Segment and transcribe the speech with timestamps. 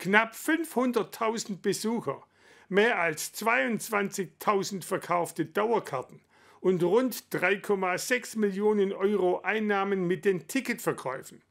[0.00, 2.22] knapp 500.000 Besucher,
[2.70, 6.20] mehr als 22.000 verkaufte Dauerkarten
[6.60, 11.42] und rund 3,6 Millionen Euro Einnahmen mit den Ticketverkäufen.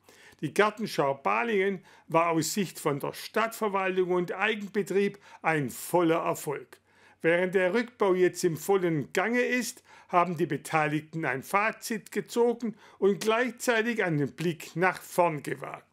[0.42, 6.80] Die Gartenschau Balingen war aus Sicht von der Stadtverwaltung und Eigenbetrieb ein voller Erfolg.
[7.22, 13.20] Während der Rückbau jetzt im vollen Gange ist, haben die Beteiligten ein Fazit gezogen und
[13.20, 15.89] gleichzeitig einen Blick nach vorn gewagt.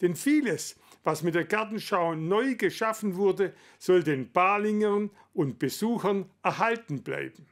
[0.00, 7.02] Denn vieles, was mit der Gartenschau neu geschaffen wurde, soll den Balingern und Besuchern erhalten
[7.02, 7.46] bleiben.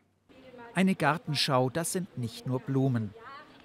[0.75, 3.12] Eine Gartenschau, das sind nicht nur Blumen.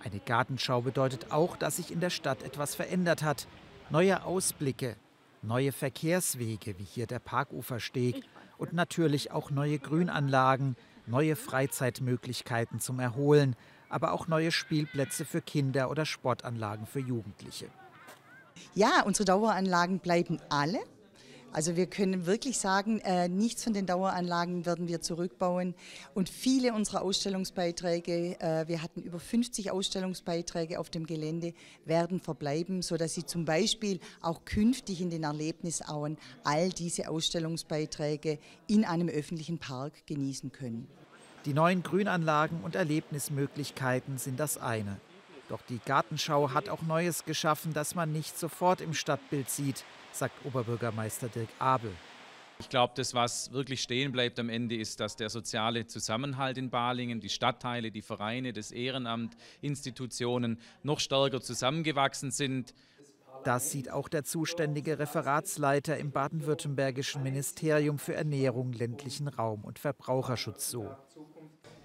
[0.04, 3.48] Eine Gartenschau bedeutet auch, dass sich in der Stadt etwas verändert hat.
[3.90, 4.96] Neue Ausblicke,
[5.42, 8.24] neue Verkehrswege, wie hier der Parkufersteg
[8.58, 13.56] und natürlich auch neue Grünanlagen, neue Freizeitmöglichkeiten zum Erholen,
[13.90, 17.68] aber auch neue Spielplätze für Kinder oder Sportanlagen für Jugendliche.
[18.76, 20.80] Ja, unsere Daueranlagen bleiben alle.
[21.52, 25.76] Also wir können wirklich sagen, äh, nichts von den Daueranlagen werden wir zurückbauen.
[26.16, 31.54] Und viele unserer Ausstellungsbeiträge, äh, wir hatten über 50 Ausstellungsbeiträge auf dem Gelände,
[31.86, 38.86] werden verbleiben, sodass Sie zum Beispiel auch künftig in den Erlebnisauen all diese Ausstellungsbeiträge in
[38.86, 40.88] einem öffentlichen Park genießen können.
[41.46, 45.00] Die neuen Grünanlagen und Erlebnismöglichkeiten sind das eine.
[45.50, 49.84] Doch die Gartenschau hat auch Neues geschaffen, das man nicht sofort im Stadtbild sieht
[50.16, 51.92] sagt Oberbürgermeister Dirk Abel.
[52.60, 56.70] Ich glaube, das, was wirklich stehen bleibt am Ende, ist, dass der soziale Zusammenhalt in
[56.70, 62.74] Balingen, die Stadtteile, die Vereine, das Ehrenamt, Institutionen noch stärker zusammengewachsen sind.
[63.44, 70.70] Das sieht auch der zuständige Referatsleiter im baden-württembergischen Ministerium für Ernährung, ländlichen Raum und Verbraucherschutz
[70.70, 70.96] so.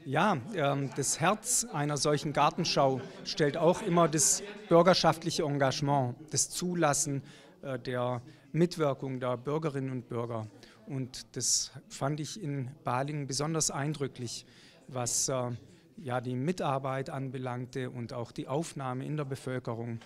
[0.08, 7.22] Ja, ähm, das Herz einer solchen Gartenschau stellt auch immer das bürgerschaftliche Engagement, das Zulassen
[7.60, 10.46] äh, der Mitwirkung der Bürgerinnen und Bürger.
[10.86, 14.46] Und das fand ich in Balingen besonders eindrücklich,
[14.86, 15.50] was äh,
[15.98, 20.00] ja, die Mitarbeit anbelangte und auch die Aufnahme in der Bevölkerung.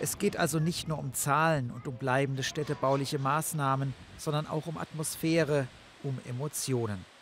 [0.00, 4.78] Es geht also nicht nur um Zahlen und um bleibende städtebauliche Maßnahmen, sondern auch um
[4.78, 5.68] Atmosphäre,
[6.02, 7.13] um Emotionen.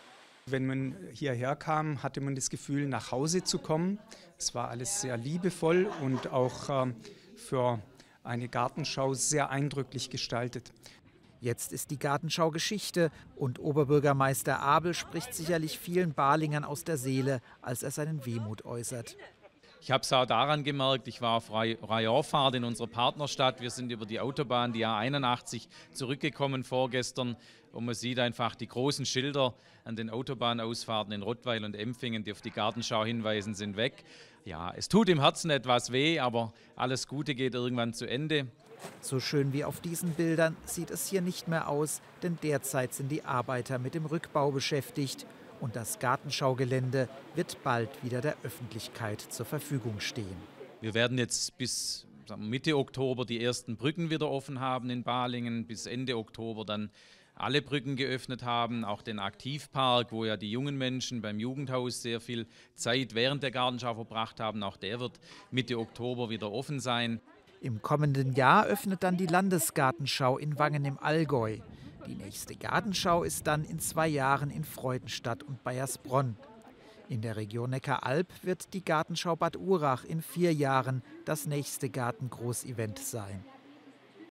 [0.47, 3.99] Wenn man hierher kam, hatte man das Gefühl, nach Hause zu kommen.
[4.39, 6.93] Es war alles sehr liebevoll und auch äh,
[7.37, 7.81] für
[8.25, 10.73] eine Gartenschau sehr eindrücklich gestaltet.
[11.41, 17.41] Jetzt ist die Gartenschau Geschichte und Oberbürgermeister Abel spricht sicherlich vielen Balingern aus der Seele,
[17.61, 19.17] als er seinen Wehmut äußert.
[19.84, 23.60] Ich habe es auch daran gemerkt, ich war auf Rayonfahrt in unserer Partnerstadt.
[23.60, 27.37] Wir sind über die Autobahn, die A81, zurückgekommen vorgestern.
[27.72, 29.54] Und man sieht einfach die großen Schilder
[29.84, 34.04] an den Autobahnausfahrten in Rottweil und Empfingen, die auf die Gartenschau hinweisen, sind weg.
[34.44, 38.47] Ja, es tut im Herzen etwas weh, aber alles Gute geht irgendwann zu Ende.
[39.00, 43.09] So schön wie auf diesen Bildern sieht es hier nicht mehr aus, denn derzeit sind
[43.10, 45.26] die Arbeiter mit dem Rückbau beschäftigt
[45.62, 50.37] und das Gartenschaugelände wird bald wieder der Öffentlichkeit zur Verfügung stehen.
[50.81, 52.05] Wir werden jetzt bis
[52.37, 56.91] Mitte Oktober die ersten Brücken wieder offen haben in Balingen, bis Ende Oktober dann
[57.34, 62.21] alle Brücken geöffnet haben, auch den Aktivpark, wo ja die jungen Menschen beim Jugendhaus sehr
[62.21, 64.62] viel Zeit während der Gartenschau verbracht haben.
[64.65, 67.21] Auch der wird Mitte Oktober wieder offen sein.
[67.61, 71.59] Im kommenden Jahr öffnet dann die Landesgartenschau in Wangen im Allgäu.
[72.07, 76.37] Die nächste Gartenschau ist dann in zwei Jahren in Freudenstadt und Bayersbronn.
[77.09, 82.99] In der Region Neckaralb wird die Gartenschau Bad Urach in vier Jahren das nächste Gartengroßevent
[82.99, 83.45] sein.